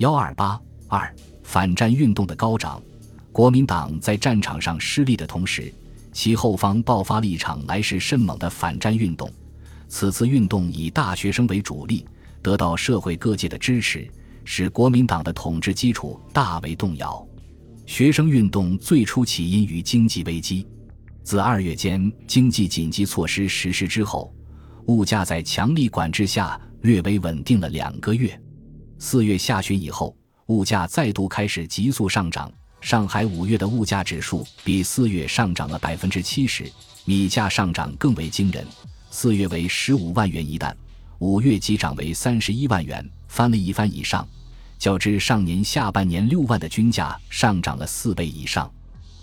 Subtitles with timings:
[0.00, 0.58] 幺二八
[0.88, 2.82] 二反战运动的高涨，
[3.30, 5.70] 国民党在战场上失利的同时，
[6.10, 9.30] 其后方爆发了一场来势甚猛的反战运动。
[9.88, 12.06] 此次运动以大学生为主力，
[12.40, 14.10] 得到社会各界的支持，
[14.42, 17.22] 使国民党的统治基础大为动摇。
[17.84, 20.66] 学生运动最初起因于经济危机，
[21.22, 24.32] 自二月间经济紧急措施实施之后，
[24.86, 28.40] 物价在强力管制下略微稳定了两个月。
[29.02, 30.14] 四月下旬以后，
[30.48, 32.52] 物价再度开始急速上涨。
[32.82, 36.70] 上海五月的物价指数比四月上涨了百分之七十，
[37.06, 38.64] 米价上涨更为惊人。
[39.10, 40.76] 四月为十五万元一担，
[41.18, 44.28] 五月即涨为三十一万元，翻了一番以上，
[44.78, 48.70] 较之上年下半年六万的均价上涨了四倍以上。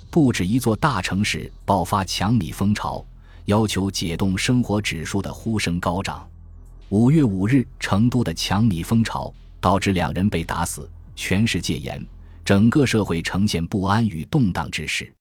[0.09, 3.05] 不止一座大城市爆发抢米风潮，
[3.45, 6.27] 要求解冻生活指数的呼声高涨。
[6.89, 9.31] 五月五日，成都的抢米风潮
[9.67, 12.01] 导致两人被打死，全市戒严，
[12.45, 15.13] 整个社会呈现不安与动荡之势。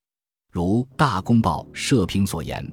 [0.53, 2.65] 如《大公报》社评所言。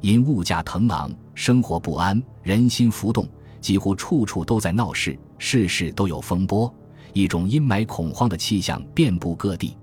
[0.00, 3.28] 因物价腾昂，生活不安，人心浮动，
[3.60, 6.74] 几乎处处都在闹事，事事都有风波，
[7.12, 9.76] 一种阴霾恐慌的气象遍布各地。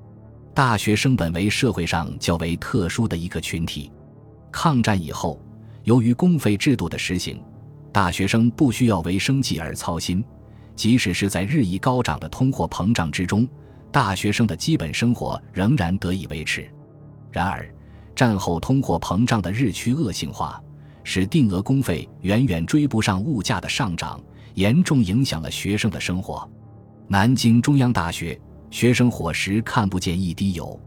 [0.51, 3.91] 大学生本为社会上较为特殊的一个群体，
[4.51, 5.39] 抗战以后，
[5.83, 7.39] 由于公费制度的实行，
[7.91, 10.25] 大学生不需要为生计而操心，
[10.75, 13.47] 即使是在日益高涨的通货膨胀之中，
[13.91, 16.69] 大学生的基本生活仍然得以维持。
[17.31, 17.67] 然而，
[18.15, 20.61] 战后通货膨胀的日趋恶性化，
[21.03, 24.21] 使定额公费远远追不上物价的上涨，
[24.53, 26.49] 严重影响了学生的生活。
[27.07, 28.39] 南京中央大学
[28.69, 30.79] 学生伙食看不见一滴油，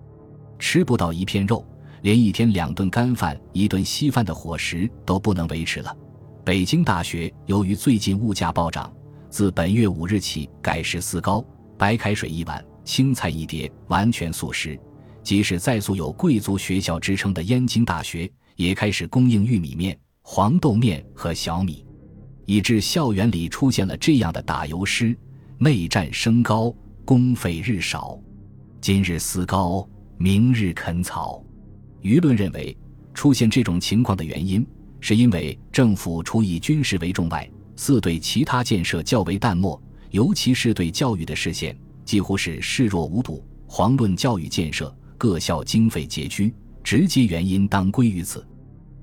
[0.59, 1.65] 吃不到一片肉，
[2.03, 5.97] 连一天两顿干饭、一顿稀饭的伙食都不能维持了。
[6.45, 8.93] 北京大学由于最近物价暴涨，
[9.31, 11.45] 自本月五日起改食四高：
[11.77, 14.79] 白开水一碗，青菜一碟，完全素食。
[15.23, 21.85] 即使再素有贵族学校之称的燕京大学，也开始供应玉米面、黄豆面和小米，
[22.47, 25.15] 以致校园里出现了这样的打油诗
[25.59, 26.75] ：“内战升高，
[27.05, 28.19] 公费日少，
[28.81, 29.87] 今日思高，
[30.17, 31.45] 明日啃草。”
[32.01, 32.75] 舆论认为，
[33.13, 34.67] 出现这种情况的原因，
[35.01, 37.47] 是因为政府除以军事为重外，
[37.79, 39.81] 四对其他建设较为淡漠，
[40.11, 41.75] 尤其是对教育的视线
[42.05, 43.43] 几乎是视若无睹。
[43.69, 44.95] 遑论教育建设。
[45.17, 48.47] 各校经费拮据，直接原因当归于此。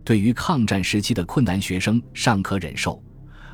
[0.02, 2.98] 对于抗战时期的困难，学生尚可忍受；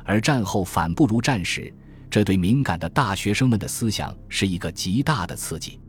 [0.04, 1.74] 而战后反不如战时，
[2.08, 5.80] 这对敏感的大学生们的思想是一个极大的刺激。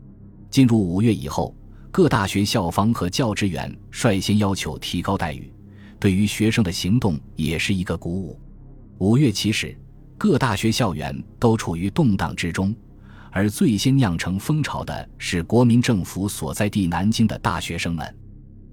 [0.50, 1.56] 进入五月以后，
[1.92, 5.52] 各大学校方和教职员率先要求提高待遇，
[6.00, 8.36] 对于学生的行动也是一个鼓舞。
[8.98, 9.76] 五月起始，
[10.16, 12.74] 各大学校园都处于动荡之中。
[13.32, 18.16] 而最先酿成风潮的是国民政府所在地南京的大学生们。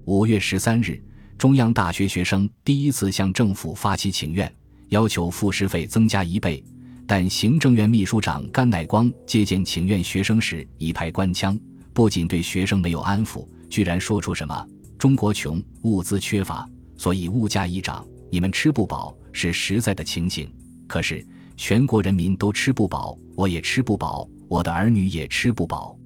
[0.04, 1.02] 五月十三日，
[1.36, 4.50] 中央大学学生第一次向政府发起请愿，
[4.90, 6.62] 要求副食费增加一倍。
[7.04, 11.58] 但行政院秘书长甘乃光接见请愿学生时一拍官腔，
[11.92, 14.64] 不仅对学生没有安抚，居然说出什么
[14.96, 16.64] “中国穷，物资缺乏，
[16.96, 20.50] 所以物价一涨，你们吃不饱是实在的情形。
[20.86, 21.26] 可是
[21.56, 25.98] 全国人民都吃不饱，我也吃不饱。”我的儿女也吃不饱，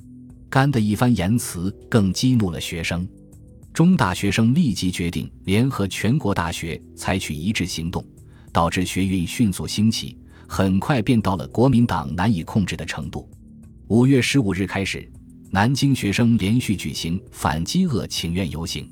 [0.49, 3.05] 甘的一番言辞更激怒了学生。
[3.73, 8.07] 中大学生立即决定联合全国大学采取一致行动，
[8.53, 10.17] 导致学运迅速兴起，
[10.47, 13.29] 很快便到了国民党难以控制的程度。
[13.89, 15.11] 五月十五日开始，
[15.51, 18.89] 南京学生连续举行反饥饿请愿游行，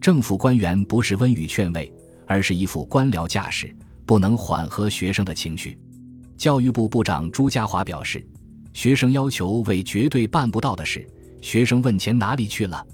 [0.00, 1.92] 政府官员不是温语劝慰，
[2.26, 3.74] 而是一副官僚架势，
[4.06, 5.78] 不能缓和学生的情绪。
[6.36, 8.26] 教育部部长朱家骅表示。
[8.74, 11.08] 学生要求为绝对办不到的事，
[11.40, 12.84] 学生问钱哪里去了？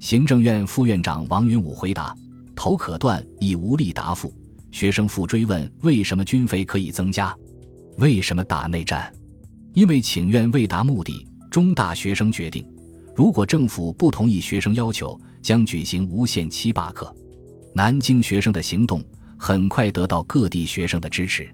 [0.00, 2.16] 行政院副院长王云武回答
[2.56, 4.32] ：“头可断，已无力答复。”
[4.72, 7.36] 学生复追问：“为什么军费可以增加？
[7.98, 9.12] 为什么打内战？”
[9.74, 12.66] 因为请愿未达目的，中大学生决定，
[13.14, 17.14] 如果政府不同意学生要求，将举行无限期罢课。
[17.74, 19.04] 南京学生的行动
[19.36, 21.48] 很快得到各地学生的支持，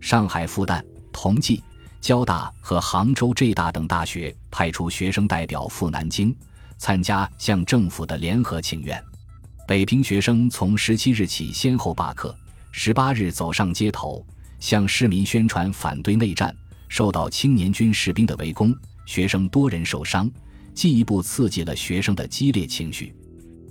[0.00, 0.82] 上海复旦、
[1.12, 1.62] 同济。
[1.98, 6.32] 交大和杭州浙大等大学派出学生代表赴南京，
[6.78, 9.02] 参加向政府的联合请愿。
[9.66, 12.32] 北平学生从十七日起先后罢课，
[12.70, 14.24] 十八日走上街头，
[14.60, 16.54] 向市民宣传反对内战，
[16.88, 18.72] 受到青年军士兵的围攻，
[19.04, 20.30] 学生多人受伤，
[20.74, 23.12] 进一步刺激了学生的激烈情绪。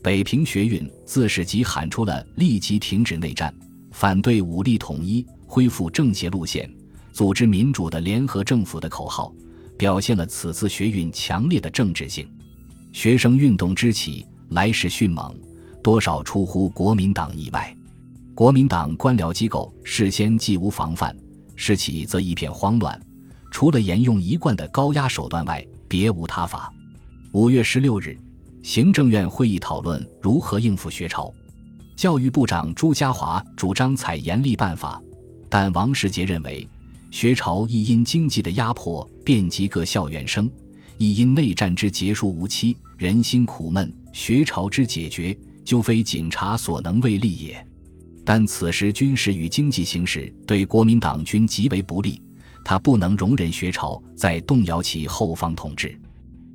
[0.05, 3.51] 北平学运自始即喊出了立即停止内战、
[3.89, 6.71] 反对武力统一、恢复政协路线。
[7.11, 9.33] 组织民主的联合政府的口号，
[9.79, 12.31] 表现了此次学运强烈的政治性。
[12.93, 15.35] 学生运动之起，来势迅猛，
[15.81, 17.75] 多少出乎国民党意外。
[18.35, 21.17] 国民党官僚机构事先既无防范，
[21.55, 23.01] 事起则一片慌乱，
[23.49, 26.71] 除了沿用一贯的高压手段外，别无他法。
[27.31, 28.15] 五月十六日，
[28.65, 31.31] 行政院会议讨论如何应付学潮，
[31.95, 35.00] 教育部长朱家骅主张采严厉办法，
[35.47, 36.67] 但王世杰认为，
[37.12, 40.50] 学潮亦因经济的压迫遍及各校园生，
[40.97, 42.75] 亦因内战之结束无期。
[42.97, 47.63] 人心苦闷，学潮之解决，就非警察所能为力也。
[48.25, 52.19] 但此时军事与经济形势对国民党军极为不利，
[52.63, 55.95] 他不能容忍学潮再动摇其后方统治。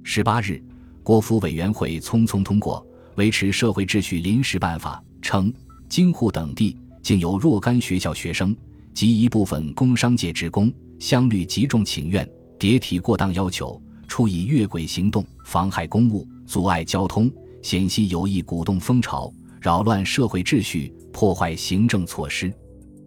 [0.03, 0.61] 十八日，
[1.02, 2.87] 国府委员会匆匆通过
[3.17, 5.52] 维持社会秩序临时办法，称
[5.88, 8.56] 京沪等地竟有若干学校学生
[8.94, 13.81] 及一部分工商界职工相率极重请愿，迭提过当要求。
[14.06, 17.31] 处以越轨行动，妨害公务，阻碍交通，
[17.62, 22.52] 险系有意鼓动风潮，扰乱社会秩序，破坏行政措施，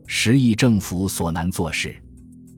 [0.08, 1.94] 实议政府所难做事。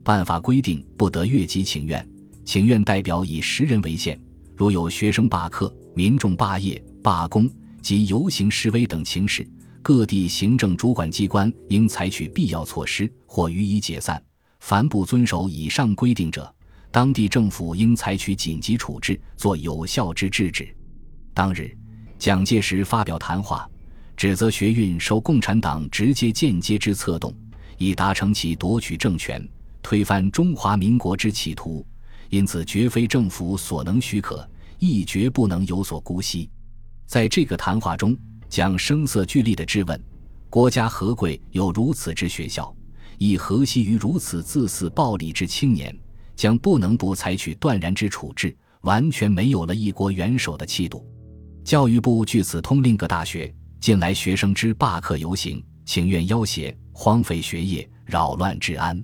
[0.04, 2.08] 办法规定，不得越级请愿，
[2.44, 4.16] 请愿代表以十人为限。
[4.56, 7.48] 如有学生罢课、民众罢业、罢工
[7.82, 9.46] 及游行示威等情事，
[9.82, 14.20] 各地行政主管机关应采取必要措施或予以解散。
[14.60, 16.52] 凡不遵守以上规定者，
[16.90, 20.74] 当地政府应采取紧急处置，做有效之制止。
[21.34, 21.76] 当日，
[22.18, 23.68] 蒋介石发表谈话，
[24.16, 27.32] 指责学运受共产党直接、间接之策动，
[27.76, 29.46] 以达成其夺取政权、
[29.82, 31.86] 推翻中华民国之企图，
[32.30, 36.50] 因此绝非政府所能许可，亦绝不能有所姑息。
[37.06, 38.16] 在这个谈话中，
[38.48, 40.00] 蒋声色俱厉地质问：
[40.50, 42.74] 国家何贵有如此之学校，
[43.18, 45.96] 亦何惜于如此自私暴力之青年？
[46.34, 51.02] 将不能不采取断然之处置，完全没有了一国元首的气度。
[51.64, 59.02] 教育部据此通令各大学，近来学生之罢课游行、请愿要挟、荒废学业、扰乱治安、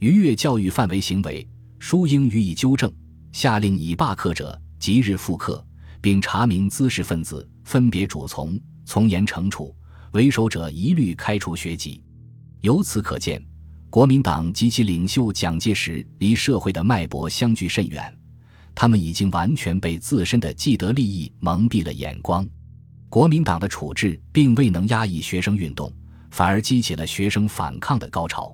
[0.00, 1.46] 逾越教育范围行为，
[1.88, 2.92] 书应予以纠正。
[3.30, 5.64] 下令已罢课者即日复课，
[6.00, 9.72] 并查明滋事分子，分别主从，从严惩处；
[10.10, 12.02] 为首者一律开除学籍。
[12.60, 13.40] 由此可见。
[13.88, 18.12] 国民党及其领袖蒋介石离社会的脉搏相距甚远，
[18.74, 22.44] 他们已经完全被自身的既得利益蒙蔽了眼光。
[23.08, 25.92] 国民党的处置并未能压抑学生运动，
[26.32, 28.52] 反而激起了学生反抗的高潮。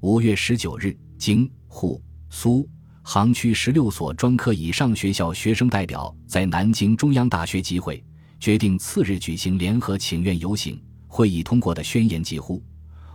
[0.00, 2.02] 五月十九日，京沪
[2.36, 2.68] 苏
[3.00, 8.04] 杭区十六所专科以上学校学生代表在南京中央大学集会，
[8.40, 10.82] 决定次日举行联合请愿游行。
[11.06, 12.60] 会议通过的宣言几乎。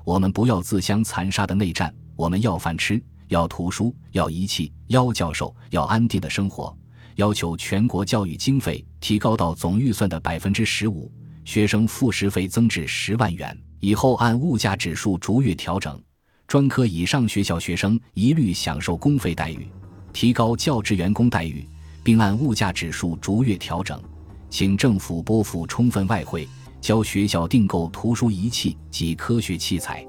[0.06, 6.76] 我们不要自相残杀的内战，我们要饭吃，要图书，要仪器，要教授，要安定的生活。
[7.16, 11.12] 要求全国教育经费提高到总预算的百分之十五，
[11.44, 16.02] 学生副食费增至十万元，以后按物价指数逐月调整。
[16.50, 19.68] 专科以上学校学生一律享受公费待遇，
[20.12, 21.64] 提高教职员工待遇，
[22.04, 24.02] 并按物价指数逐月调整。
[24.50, 26.50] 请政府拨付充分外汇。
[26.82, 30.04] 教学校订购图书仪器及科学器材。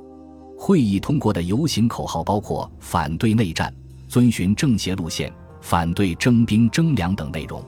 [0.56, 3.70] 会议通过的游行口号包括反对内战、
[4.08, 7.62] 遵循政协路线、反对征兵征粮等内容。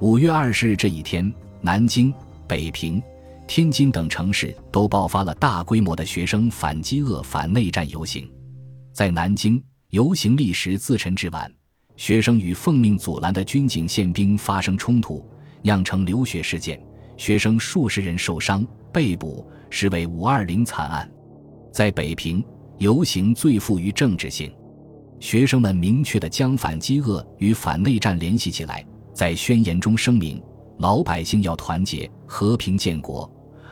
[0.00, 2.12] 五月二十日这一天，南京、
[2.48, 3.00] 北平、
[3.52, 8.30] 天津等城市都爆发了大规模的学生反饥饿、反内战游行。
[8.92, 11.52] 在南京，游行历时自晨至晚，
[11.96, 15.28] 学生与奉命阻拦的军警宪兵发生冲突，
[15.62, 16.80] 酿成流血事件。
[17.16, 21.10] 学生数十人受伤被捕，实为“五二零”惨案。
[21.72, 22.44] 在北平，
[22.78, 24.54] 游行最富于政治性，
[25.18, 30.40] 学生们明确地将反饥饿与反内战联系起来，在宣言中声明：
[30.78, 33.28] 老百姓要团结、和平建国，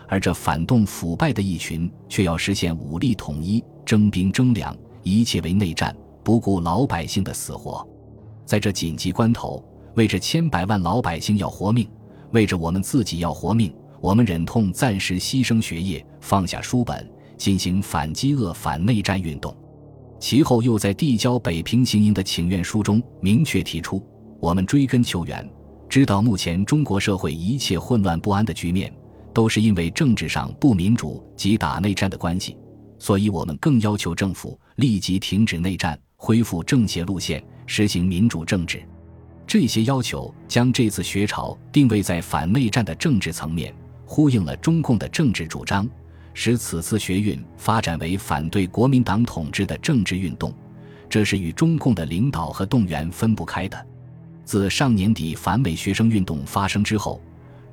[0.09, 7.87] 而这反动腐败的一群却要实现武力统一、征兵征粮，一切为内战，不顾老百姓的死活。
[8.47, 9.63] 在这紧急关头，
[9.95, 11.87] 为这千百万老百姓要活命。
[12.33, 19.55] 为着我们自己要活命，我们忍痛暂时牺牲学业，放下书本，进行反饥饿、反内战运动。
[20.19, 24.03] 其后又在递交北平行营的请愿书中明确提出：
[24.41, 25.49] 我们追根求源，
[25.89, 28.93] 知道目前中国社会一切混乱不安的局面，
[29.39, 32.57] 都是因为政治上不民主及打内战的关系。
[32.99, 38.83] 所以，我们更要求政府立即停止内战，恢复政协路线，实行民主政治。
[39.47, 43.73] 这些要求将这次学潮定位在反内战的政治层面，
[44.05, 45.89] 呼应了中共的政治主张，
[46.35, 50.53] 使此次学运发展为反对国民党统治的政治运动，
[51.09, 53.87] 这是与中共的领导和动员分不开的。
[54.45, 57.21] 自上年底反美学生运动发生之后，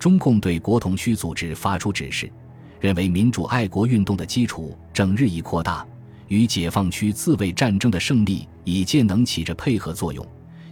[0.05, 2.31] 中共对国统区组织发出指示，
[2.79, 5.83] 认为民主爱国运动的基础正日益扩大，
[6.27, 10.23] 与解放区自卫战争的胜利已见能起着配合作用，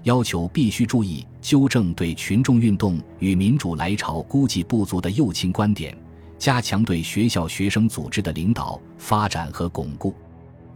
[0.04, 5.98] 要求必须注意纠正对群众运动与民主来潮估计不足的右倾观点，
[6.38, 10.14] 加强对学校学生组织的领导、发展和巩固。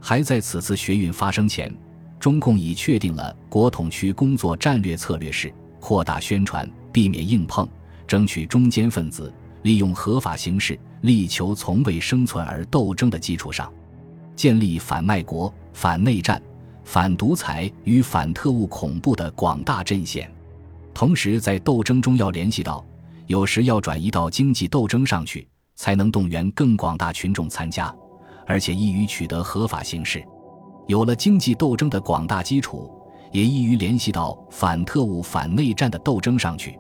[0.02, 1.72] 还在此次学运发生前。
[2.20, 7.70] 中共已确定了国统区工作战略策略是扩大宣传，避免硬碰，
[8.08, 9.32] 争取中间分子，
[9.64, 13.72] 利用合法形式，力求从为生存而斗争的基础上，
[14.36, 16.42] 建立反卖国、反内战、
[16.84, 20.32] 反独裁与反特务恐怖的广大阵线。
[20.94, 22.84] 同时，在斗争中要联系到，
[23.28, 27.94] 有时要转移到经济斗争上去，才能动员更广大群众参加，
[28.48, 30.24] 而且易于取得合法形式。
[30.88, 32.90] 有了经济斗争的广大基础，
[33.32, 36.80] 也易于联系到反特务、反内战的斗争上去。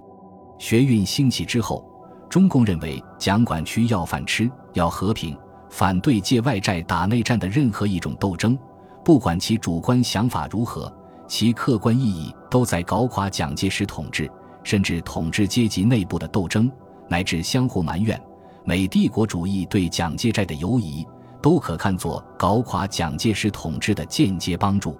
[0.57, 1.85] 学运兴起之后，
[2.29, 5.37] 中共认为蒋管区要饭吃，要和平，
[5.69, 8.57] 反对借外债打内战的任何一种斗争，
[9.03, 10.91] 不管其主观想法如何，
[11.27, 14.29] 其客观意义都在搞垮蒋介石统治，
[14.63, 16.71] 甚至统治阶级内部的斗争，
[17.07, 18.19] 乃至相互埋怨
[18.65, 21.05] 美帝国主义对蒋介债的犹疑。
[21.39, 24.97] 都可看作搞垮蒋介石统治的间接帮助，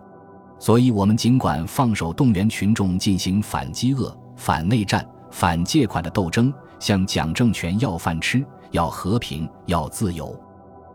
[0.60, 10.38] 所以，我们尽管放手动员群众进行反饥饿、反内战、反借款的斗争，向蒋政权要饭吃、要和平、要自由。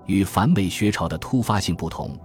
[0.06, 2.16] 与反美学潮的突发性不同，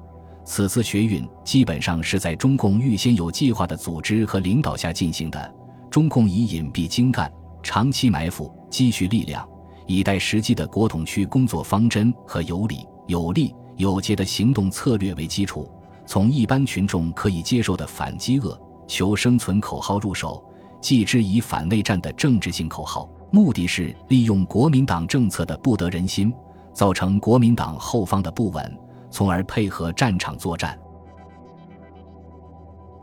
[0.43, 5.55] 此次学运基本上是在中共预先有计划的组织和领导下进行的。
[5.89, 9.47] 中共以隐蔽精干、长期埋伏、积蓄力量，
[9.85, 12.85] 以待时机的国统区工作方针和有理。
[13.07, 15.71] 有利有节的行动策略为基础，
[16.05, 20.43] 从一般群众可以接受的反饥饿、求生存口号入手，
[20.79, 26.33] 继之以反内战的政治性口号，目的是利用国民党政策的不得人心，
[26.73, 28.79] 造成国民党后方的不稳，
[29.09, 30.77] 从而配合战场作战。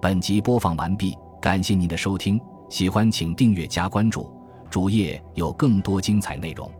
[0.00, 4.30] 本集播放完毕，感谢您的收听，喜欢请订阅加关注，
[4.70, 6.70] 主页有更多精彩内容。